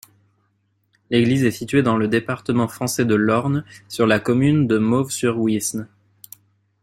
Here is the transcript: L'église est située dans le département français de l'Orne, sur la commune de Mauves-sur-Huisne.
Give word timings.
L'église 1.11 1.43
est 1.43 1.51
située 1.51 1.83
dans 1.83 1.95
le 1.95 2.07
département 2.07 2.67
français 2.67 3.05
de 3.05 3.13
l'Orne, 3.13 3.63
sur 3.87 4.07
la 4.07 4.19
commune 4.19 4.65
de 4.65 4.79
Mauves-sur-Huisne. 4.79 5.87